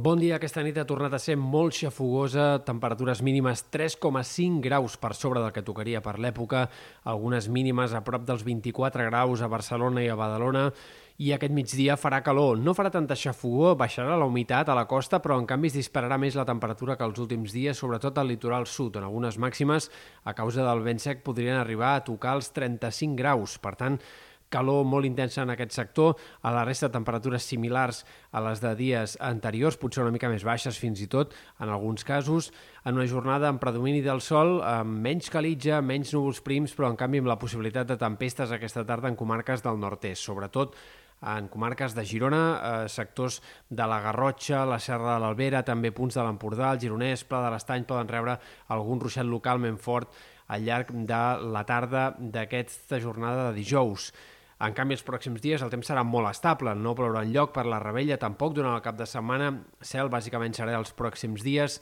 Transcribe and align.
Bon 0.00 0.16
dia. 0.16 0.38
Aquesta 0.38 0.62
nit 0.64 0.78
ha 0.80 0.86
tornat 0.88 1.12
a 1.12 1.18
ser 1.20 1.34
molt 1.36 1.74
xafogosa, 1.76 2.62
temperatures 2.64 3.20
mínimes 3.20 3.66
3,5 3.74 4.62
graus 4.64 4.94
per 4.96 5.10
sobre 5.12 5.42
del 5.42 5.52
que 5.52 5.64
tocaria 5.66 6.00
per 6.00 6.14
l'època, 6.16 6.62
algunes 7.04 7.50
mínimes 7.52 7.92
a 7.92 8.00
prop 8.06 8.24
dels 8.24 8.40
24 8.46 9.04
graus 9.10 9.42
a 9.44 9.50
Barcelona 9.52 10.00
i 10.00 10.08
a 10.08 10.16
Badalona, 10.16 10.62
i 11.20 11.34
aquest 11.36 11.52
migdia 11.52 11.98
farà 12.00 12.22
calor. 12.24 12.56
No 12.56 12.72
farà 12.72 12.88
tanta 12.94 13.18
xafogó, 13.18 13.74
baixarà 13.76 14.16
la 14.16 14.30
humitat 14.30 14.70
a 14.72 14.78
la 14.78 14.86
costa, 14.88 15.20
però 15.20 15.36
en 15.36 15.44
canvi 15.44 15.68
es 15.68 15.76
dispararà 15.76 16.16
més 16.16 16.38
la 16.38 16.48
temperatura 16.48 16.96
que 16.96 17.04
els 17.04 17.20
últims 17.20 17.52
dies, 17.52 17.76
sobretot 17.76 18.16
al 18.16 18.32
litoral 18.32 18.64
sud, 18.64 18.96
on 18.96 19.04
algunes 19.04 19.36
màximes, 19.36 19.90
a 20.24 20.32
causa 20.32 20.64
del 20.64 20.80
vent 20.86 21.04
sec, 21.04 21.20
podrien 21.26 21.60
arribar 21.60 21.92
a 21.98 22.04
tocar 22.08 22.38
els 22.40 22.48
35 22.56 23.20
graus. 23.20 23.60
Per 23.60 23.76
tant, 23.76 24.00
calor 24.50 24.84
molt 24.84 25.08
intensa 25.08 25.44
en 25.44 25.54
aquest 25.54 25.72
sector, 25.76 26.16
a 26.42 26.52
la 26.54 26.64
resta 26.66 26.90
temperatures 26.92 27.46
similars 27.46 28.04
a 28.30 28.42
les 28.44 28.60
de 28.62 28.74
dies 28.78 29.16
anteriors, 29.24 29.78
potser 29.80 30.04
una 30.04 30.14
mica 30.14 30.30
més 30.32 30.44
baixes 30.46 30.78
fins 30.78 31.00
i 31.00 31.08
tot, 31.10 31.34
en 31.58 31.70
alguns 31.70 32.04
casos, 32.04 32.50
en 32.84 32.98
una 32.98 33.08
jornada 33.08 33.48
amb 33.48 33.62
predomini 33.62 34.02
del 34.04 34.22
sol, 34.24 34.58
amb 34.66 35.00
menys 35.04 35.30
calitja, 35.32 35.80
menys 35.80 36.14
núvols 36.16 36.42
prims, 36.44 36.74
però 36.76 36.90
en 36.90 36.98
canvi 37.00 37.22
amb 37.22 37.30
la 37.30 37.38
possibilitat 37.40 37.88
de 37.88 38.00
tempestes 38.00 38.52
aquesta 38.52 38.84
tarda 38.86 39.08
en 39.08 39.18
comarques 39.18 39.62
del 39.64 39.80
nord-est, 39.80 40.22
sobretot 40.22 40.76
en 41.20 41.48
comarques 41.52 41.94
de 41.94 42.04
Girona, 42.04 42.44
eh, 42.84 42.88
sectors 42.88 43.42
de 43.68 43.86
la 43.86 44.00
Garrotxa, 44.00 44.64
la 44.64 44.78
Serra 44.80 45.14
de 45.14 45.20
l'Albera, 45.20 45.62
també 45.62 45.92
punts 45.92 46.16
de 46.16 46.24
l'Empordà, 46.24 46.72
el 46.72 46.80
Gironès, 46.80 47.24
Pla 47.24 47.42
de 47.44 47.50
l'Estany, 47.52 47.84
poden 47.84 48.08
rebre 48.08 48.38
algun 48.68 49.00
ruixat 49.00 49.26
localment 49.26 49.76
fort 49.78 50.16
al 50.48 50.64
llarg 50.64 50.90
de 50.90 51.22
la 51.52 51.64
tarda 51.64 52.14
d'aquesta 52.18 52.98
jornada 53.00 53.50
de 53.50 53.58
dijous. 53.60 54.12
En 54.60 54.74
canvi, 54.76 54.92
els 54.98 55.06
pròxims 55.06 55.40
dies 55.40 55.62
el 55.64 55.70
temps 55.72 55.88
serà 55.88 56.02
molt 56.04 56.28
estable, 56.28 56.74
no 56.76 56.92
plourà 56.96 57.22
lloc 57.24 57.54
per 57.54 57.64
la 57.64 57.78
rebella, 57.80 58.20
tampoc 58.20 58.52
durant 58.58 58.74
el 58.76 58.84
cap 58.84 58.98
de 58.98 59.06
setmana. 59.08 59.54
Cel 59.80 60.12
bàsicament 60.12 60.52
serà 60.56 60.76
els 60.76 60.92
pròxims 60.96 61.40
dies 61.46 61.78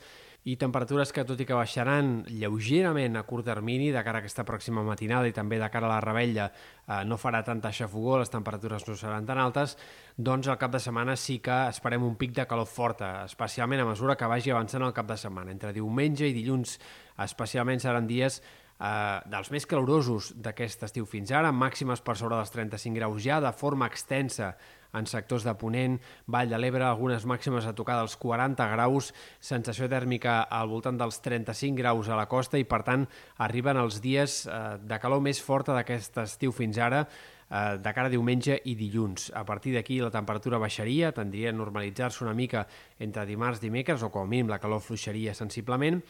i 0.47 0.55
temperatures 0.55 1.11
que, 1.11 1.25
tot 1.27 1.41
i 1.43 1.45
que 1.45 1.57
baixaran 1.57 2.21
lleugerament 2.31 3.19
a 3.19 3.25
curt 3.27 3.49
termini 3.49 3.89
de 3.91 4.03
cara 4.05 4.21
a 4.21 4.23
aquesta 4.23 4.45
pròxima 4.47 4.85
matinada 4.87 5.27
i 5.27 5.35
també 5.35 5.59
de 5.59 5.67
cara 5.73 5.89
a 5.89 5.91
la 5.91 5.99
rebella, 6.05 6.47
eh, 6.87 7.01
no 7.03 7.17
farà 7.19 7.43
tanta 7.43 7.73
xafogó, 7.75 8.15
les 8.21 8.31
temperatures 8.31 8.87
no 8.87 8.95
seran 8.95 9.27
tan 9.27 9.43
altes, 9.43 9.75
doncs 10.15 10.47
al 10.47 10.57
cap 10.61 10.71
de 10.71 10.79
setmana 10.79 11.17
sí 11.19 11.39
que 11.43 11.59
esperem 11.67 12.07
un 12.07 12.15
pic 12.15 12.31
de 12.37 12.47
calor 12.47 12.71
forta, 12.71 13.25
especialment 13.25 13.83
a 13.83 13.89
mesura 13.91 14.15
que 14.15 14.31
vagi 14.31 14.55
avançant 14.55 14.87
el 14.87 14.95
cap 14.95 15.11
de 15.11 15.19
setmana. 15.19 15.51
Entre 15.51 15.75
diumenge 15.75 16.31
i 16.31 16.33
dilluns 16.33 16.79
especialment 17.27 17.83
seran 17.83 18.07
dies 18.07 18.39
eh, 18.79 19.19
dels 19.29 19.51
més 19.51 19.67
calorosos 19.69 20.33
d'aquest 20.35 20.87
estiu 20.87 21.07
fins 21.09 21.31
ara, 21.35 21.51
màximes 21.51 22.01
per 22.01 22.17
sobre 22.17 22.39
dels 22.39 22.53
35 22.55 22.95
graus 22.97 23.23
ja, 23.23 23.39
de 23.43 23.51
forma 23.55 23.87
extensa 23.91 24.55
en 24.93 25.05
sectors 25.05 25.43
de 25.45 25.53
Ponent, 25.53 25.99
Vall 26.25 26.49
de 26.49 26.57
l'Ebre, 26.57 26.85
algunes 26.85 27.25
màximes 27.29 27.67
a 27.69 27.75
tocar 27.77 27.99
dels 27.99 28.15
40 28.17 28.69
graus, 28.71 29.11
sensació 29.39 29.89
tèrmica 29.91 30.41
al 30.49 30.69
voltant 30.71 30.97
dels 30.97 31.19
35 31.21 31.77
graus 31.77 32.09
a 32.09 32.17
la 32.17 32.25
costa 32.31 32.57
i, 32.57 32.65
per 32.65 32.81
tant, 32.87 33.05
arriben 33.37 33.77
els 33.77 33.99
dies 34.01 34.41
eh, 34.47 34.77
de 34.81 35.01
calor 35.01 35.21
més 35.21 35.41
forta 35.43 35.75
d'aquest 35.77 36.17
estiu 36.25 36.55
fins 36.55 36.81
ara, 36.81 37.03
eh, 37.05 37.77
de 37.77 37.93
cara 37.93 38.09
a 38.09 38.13
diumenge 38.15 38.57
i 38.65 38.75
dilluns. 38.79 39.29
A 39.37 39.45
partir 39.45 39.75
d'aquí 39.77 39.99
la 40.01 40.13
temperatura 40.13 40.61
baixaria, 40.61 41.13
tendria 41.13 41.53
a 41.53 41.57
normalitzar-se 41.57 42.25
una 42.25 42.33
mica 42.33 42.65
entre 42.97 43.27
dimarts 43.29 43.61
i 43.61 43.67
dimecres, 43.67 44.03
o 44.03 44.09
com 44.09 44.25
a 44.25 44.29
mínim 44.29 44.49
la 44.49 44.61
calor 44.61 44.81
fluixaria 44.81 45.37
sensiblement, 45.37 46.01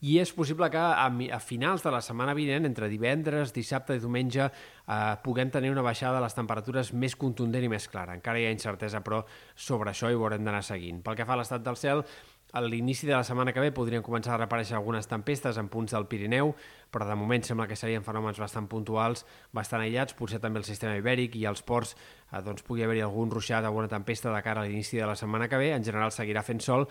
i 0.00 0.18
és 0.22 0.30
possible 0.34 0.68
que 0.70 0.78
a, 0.78 1.06
a 1.08 1.40
finals 1.42 1.82
de 1.82 1.90
la 1.90 2.00
setmana 2.04 2.34
vinent, 2.38 2.68
entre 2.68 2.88
divendres, 2.90 3.52
dissabte 3.54 3.96
i 3.96 4.02
diumenge, 4.02 4.46
eh, 4.46 4.98
puguem 5.24 5.50
tenir 5.50 5.72
una 5.74 5.82
baixada 5.82 6.20
de 6.20 6.26
les 6.26 6.36
temperatures 6.38 6.92
més 6.94 7.16
contundent 7.18 7.66
i 7.66 7.72
més 7.72 7.88
clara. 7.90 8.14
Encara 8.14 8.38
hi 8.38 8.46
ha 8.46 8.54
incertesa, 8.54 9.02
però 9.02 9.24
sobre 9.54 9.90
això 9.90 10.10
hi 10.10 10.18
haurem 10.18 10.44
d'anar 10.46 10.62
seguint. 10.62 11.02
Pel 11.02 11.18
que 11.18 11.26
fa 11.26 11.34
a 11.34 11.40
l'estat 11.42 11.66
del 11.66 11.80
cel, 11.80 12.04
a 12.52 12.62
l'inici 12.64 13.06
de 13.06 13.12
la 13.12 13.24
setmana 13.24 13.52
que 13.52 13.60
ve 13.60 13.72
podrien 13.76 14.02
començar 14.04 14.34
a 14.34 14.40
reparèixer 14.40 14.76
algunes 14.78 15.08
tempestes 15.08 15.58
en 15.60 15.68
punts 15.68 15.92
del 15.92 16.06
Pirineu, 16.08 16.54
però 16.90 17.04
de 17.04 17.16
moment 17.18 17.44
sembla 17.44 17.66
que 17.68 17.76
serien 17.76 18.04
fenòmens 18.04 18.38
bastant 18.40 18.68
puntuals, 18.70 19.26
bastant 19.52 19.82
aïllats, 19.84 20.16
potser 20.16 20.40
també 20.40 20.62
el 20.62 20.64
sistema 20.64 20.96
ibèric 20.96 21.36
i 21.36 21.44
els 21.48 21.60
ports 21.60 21.94
eh, 22.32 22.40
doncs 22.44 22.64
pugui 22.64 22.84
haver-hi 22.86 23.02
algun 23.04 23.30
ruixat, 23.30 23.66
alguna 23.68 23.90
tempesta 23.92 24.32
de 24.32 24.40
cara 24.44 24.62
a 24.62 24.68
l'inici 24.68 24.96
de 24.96 25.06
la 25.06 25.16
setmana 25.16 25.48
que 25.48 25.60
ve, 25.60 25.70
en 25.76 25.84
general 25.84 26.12
seguirà 26.14 26.42
fent 26.46 26.62
sol 26.64 26.86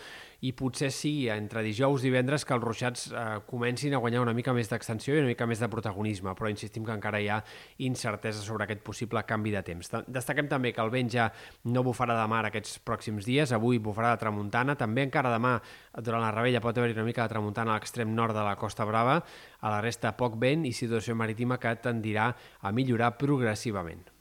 i 0.45 0.53
potser 0.53 0.91
sí, 0.93 1.13
entre 1.33 1.63
dijous 1.65 2.05
i 2.05 2.11
divendres 2.11 2.45
que 2.45 2.53
els 2.53 2.63
ruixats 2.63 3.07
eh, 3.09 3.25
comencin 3.49 3.97
a 3.97 4.01
guanyar 4.03 4.21
una 4.21 4.35
mica 4.37 4.53
més 4.53 4.69
d'extensió 4.69 5.15
i 5.15 5.23
una 5.23 5.31
mica 5.31 5.49
més 5.49 5.63
de 5.63 5.71
protagonisme, 5.73 6.35
però 6.37 6.51
insistim 6.53 6.85
que 6.85 6.93
encara 6.93 7.21
hi 7.21 7.31
ha 7.33 7.41
incertesa 7.89 8.45
sobre 8.45 8.67
aquest 8.67 8.85
possible 8.85 9.25
canvi 9.25 9.55
de 9.55 9.65
temps. 9.65 9.89
Destaquem 10.05 10.49
també 10.51 10.73
que 10.75 10.85
el 10.85 10.93
vent 10.93 11.09
ja 11.09 11.31
no 11.65 11.81
bufarà 11.87 12.19
de 12.21 12.29
mar 12.29 12.45
aquests 12.45 12.77
pròxims 12.85 13.25
dies, 13.25 13.55
avui 13.55 13.81
bufarà 13.81 14.13
de 14.13 14.21
tramuntana, 14.21 14.77
també 14.77 15.07
encara 15.07 15.33
demà 15.47 16.03
durant 16.03 16.21
la 16.21 16.33
rebella 16.35 16.61
pot 16.63 16.77
haver-hi 16.77 16.97
una 16.97 17.07
mica 17.07 17.23
de 17.23 17.33
tramuntana 17.33 17.73
a 17.73 17.79
l'extrem 17.79 18.13
nord 18.13 18.35
de 18.35 18.43
la 18.43 18.57
Costa 18.59 18.85
Brava, 18.85 19.21
a 19.61 19.71
la 19.71 19.81
resta 19.81 20.13
poc 20.17 20.37
vent 20.37 20.67
i 20.67 20.75
situació 20.75 21.15
marítima 21.15 21.57
que 21.57 21.73
tendirà 21.81 22.33
a 22.61 22.71
millorar 22.71 23.15
progressivament. 23.17 24.16